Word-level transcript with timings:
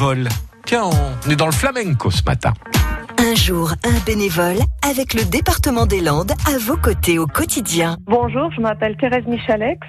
bénévoles. 0.00 0.28
Tiens, 0.64 0.84
on 0.84 1.30
est 1.30 1.36
dans 1.36 1.46
le 1.46 1.52
flamenco 1.52 2.10
ce 2.10 2.22
matin. 2.24 2.52
Un 3.18 3.34
jour, 3.34 3.72
un 3.84 4.04
bénévole 4.06 4.56
avec 4.88 5.12
le 5.12 5.28
département 5.30 5.84
des 5.84 6.00
Landes 6.00 6.32
à 6.46 6.58
vos 6.58 6.76
côtés 6.76 7.18
au 7.18 7.26
quotidien. 7.26 7.96
Bonjour, 8.06 8.50
je 8.52 8.62
m'appelle 8.62 8.96
Thérèse 8.96 9.26
Michalex. 9.26 9.86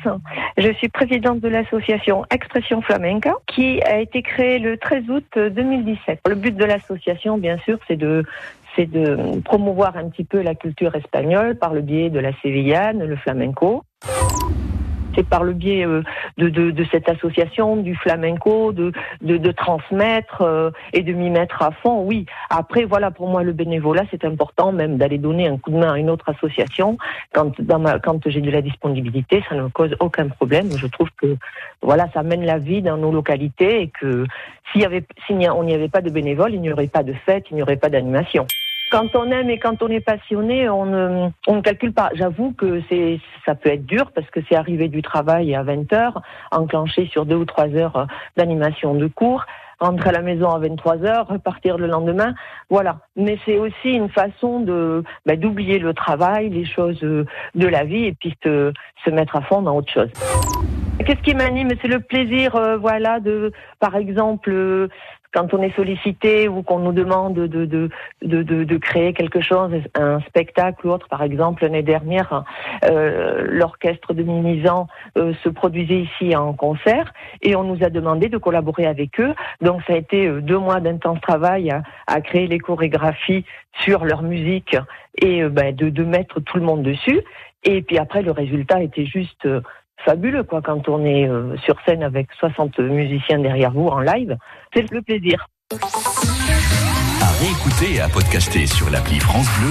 Je 0.57 0.73
suis 0.73 0.89
présidente 0.89 1.39
de 1.39 1.47
l'association 1.47 2.25
Expression 2.29 2.81
Flamenca 2.81 3.35
qui 3.47 3.81
a 3.83 3.99
été 3.99 4.21
créée 4.21 4.59
le 4.59 4.77
13 4.77 5.09
août 5.09 5.25
2017. 5.35 6.19
Le 6.27 6.35
but 6.35 6.55
de 6.55 6.65
l'association, 6.65 7.37
bien 7.37 7.57
sûr, 7.59 7.77
c'est 7.87 7.97
de 7.97 8.25
c'est 8.75 8.89
de 8.89 9.39
promouvoir 9.43 9.97
un 9.97 10.09
petit 10.09 10.23
peu 10.23 10.41
la 10.41 10.55
culture 10.55 10.95
espagnole 10.95 11.55
par 11.55 11.73
le 11.73 11.81
biais 11.81 12.09
de 12.09 12.19
la 12.19 12.31
sévillane, 12.41 13.03
le 13.03 13.15
flamenco. 13.17 13.83
C'est 15.15 15.27
par 15.27 15.43
le 15.43 15.53
biais 15.53 15.85
euh, 15.85 16.03
de, 16.37 16.49
de, 16.49 16.71
de, 16.71 16.85
cette 16.91 17.09
association, 17.09 17.77
du 17.77 17.95
flamenco, 17.95 18.71
de, 18.71 18.91
de, 19.21 19.37
de 19.37 19.51
transmettre 19.51 20.41
euh, 20.41 20.71
et 20.93 21.01
de 21.01 21.13
m'y 21.13 21.29
mettre 21.29 21.61
à 21.61 21.71
fond. 21.71 22.03
Oui, 22.03 22.25
après, 22.49 22.85
voilà, 22.85 23.11
pour 23.11 23.27
moi, 23.27 23.43
le 23.43 23.53
bénévolat, 23.53 24.03
c'est 24.11 24.25
important 24.25 24.71
même 24.71 24.97
d'aller 24.97 25.17
donner 25.17 25.47
un 25.47 25.57
coup 25.57 25.71
de 25.71 25.77
main 25.77 25.93
à 25.93 25.97
une 25.97 26.09
autre 26.09 26.29
association. 26.29 26.97
Quand, 27.33 27.59
dans 27.61 27.79
ma, 27.79 27.99
quand 27.99 28.27
j'ai 28.29 28.41
de 28.41 28.51
la 28.51 28.61
disponibilité, 28.61 29.43
ça 29.49 29.55
ne 29.55 29.63
me 29.63 29.69
cause 29.69 29.95
aucun 29.99 30.27
problème. 30.27 30.69
Je 30.75 30.87
trouve 30.87 31.09
que 31.17 31.37
voilà, 31.81 32.07
ça 32.13 32.23
mène 32.23 32.45
la 32.45 32.57
vie 32.57 32.81
dans 32.81 32.97
nos 32.97 33.11
localités 33.11 33.81
et 33.81 33.87
que 33.87 34.25
s'il 34.71 34.81
y 34.81 34.85
avait, 34.85 35.03
n'y 35.29 35.49
on 35.49 35.63
n'y 35.63 35.73
avait 35.73 35.89
pas 35.89 36.01
de 36.01 36.09
bénévoles, 36.09 36.53
il 36.53 36.61
n'y 36.61 36.71
aurait 36.71 36.87
pas 36.87 37.03
de 37.03 37.13
fête, 37.13 37.45
il 37.51 37.55
n'y 37.55 37.61
aurait 37.63 37.77
pas 37.77 37.89
d'animation 37.89 38.45
quand 38.91 39.15
on 39.15 39.31
aime 39.31 39.49
et 39.49 39.57
quand 39.57 39.81
on 39.81 39.87
est 39.87 40.01
passionné, 40.01 40.69
on 40.69 40.85
ne, 40.85 41.29
on 41.47 41.61
calcule 41.61 41.93
pas. 41.93 42.09
J'avoue 42.13 42.51
que 42.51 42.81
c'est, 42.89 43.19
ça 43.45 43.55
peut 43.55 43.69
être 43.69 43.85
dur 43.85 44.11
parce 44.13 44.29
que 44.29 44.41
c'est 44.47 44.55
arrivé 44.55 44.89
du 44.89 45.01
travail 45.01 45.55
à 45.55 45.63
20 45.63 45.91
heures, 45.93 46.21
enclenché 46.51 47.07
sur 47.07 47.25
deux 47.25 47.37
ou 47.37 47.45
trois 47.45 47.69
heures 47.69 48.07
d'animation 48.35 48.93
de 48.93 49.07
cours, 49.07 49.45
rentrer 49.79 50.09
à 50.09 50.11
la 50.11 50.21
maison 50.21 50.49
à 50.49 50.59
23 50.59 51.03
heures, 51.05 51.27
repartir 51.27 51.77
le 51.77 51.87
lendemain. 51.87 52.35
Voilà. 52.69 52.99
Mais 53.15 53.39
c'est 53.45 53.57
aussi 53.57 53.91
une 53.93 54.09
façon 54.09 54.59
de, 54.59 55.03
bah, 55.25 55.37
d'oublier 55.37 55.79
le 55.79 55.93
travail, 55.93 56.49
les 56.49 56.65
choses 56.65 56.99
de 56.99 57.25
la 57.55 57.85
vie 57.85 58.05
et 58.05 58.13
puis 58.13 58.35
se, 58.43 58.73
se 59.05 59.09
mettre 59.09 59.37
à 59.37 59.41
fond 59.41 59.61
dans 59.61 59.77
autre 59.77 59.91
chose. 59.91 60.11
Qu'est-ce 61.05 61.21
qui 61.21 61.33
m'anime? 61.33 61.69
C'est 61.81 61.87
le 61.87 61.99
plaisir, 61.99 62.55
euh, 62.55 62.77
voilà, 62.77 63.19
de, 63.19 63.51
par 63.79 63.95
exemple, 63.95 64.51
euh, 64.51 64.87
quand 65.33 65.53
on 65.53 65.61
est 65.61 65.75
sollicité 65.75 66.47
ou 66.47 66.61
qu'on 66.61 66.79
nous 66.79 66.91
demande 66.91 67.35
de, 67.35 67.47
de, 67.47 67.89
de, 68.21 68.43
de, 68.43 68.77
créer 68.77 69.13
quelque 69.13 69.41
chose, 69.41 69.71
un 69.95 70.19
spectacle 70.21 70.87
ou 70.87 70.91
autre. 70.91 71.07
Par 71.07 71.23
exemple, 71.23 71.63
l'année 71.63 71.83
dernière, 71.83 72.43
euh, 72.85 73.45
l'orchestre 73.47 74.13
de 74.13 74.23
Mimizan 74.23 74.87
euh, 75.17 75.33
se 75.43 75.49
produisait 75.49 76.01
ici 76.01 76.35
en 76.35 76.53
concert 76.53 77.13
et 77.41 77.55
on 77.55 77.63
nous 77.63 77.83
a 77.83 77.89
demandé 77.89 78.27
de 78.29 78.37
collaborer 78.37 78.85
avec 78.85 79.19
eux. 79.19 79.33
Donc 79.61 79.81
ça 79.87 79.93
a 79.93 79.97
été 79.97 80.27
euh, 80.27 80.41
deux 80.41 80.57
mois 80.57 80.79
d'intense 80.79 81.21
travail 81.21 81.71
à, 81.71 81.83
à, 82.07 82.21
créer 82.21 82.47
les 82.47 82.59
chorégraphies 82.59 83.45
sur 83.83 84.03
leur 84.03 84.23
musique 84.23 84.75
et 85.21 85.43
ben, 85.43 85.73
de, 85.73 85.89
de 85.89 86.03
mettre 86.03 86.39
tout 86.41 86.57
le 86.57 86.63
monde 86.63 86.83
dessus. 86.83 87.21
Et 87.63 87.81
puis 87.81 87.97
après, 87.97 88.21
le 88.21 88.31
résultat 88.31 88.81
était 88.81 89.05
juste 89.05 89.47
fabuleux 90.05 90.43
quoi 90.43 90.61
quand 90.61 90.87
on 90.89 91.05
est 91.05 91.27
euh, 91.27 91.55
sur 91.65 91.75
scène 91.85 92.03
avec 92.03 92.27
60 92.39 92.79
musiciens 92.79 93.39
derrière 93.39 93.71
vous 93.71 93.87
en 93.87 93.99
live. 93.99 94.37
C'est 94.73 94.89
le 94.91 95.01
plaisir. 95.01 95.47
À 97.21 97.29
réécouter 97.39 97.95
et 97.95 98.01
à 98.01 98.09
podcaster 98.09 98.65
sur 98.65 98.89
l'appli 98.89 99.19
France 99.19 99.47
Bleu. 99.47 99.59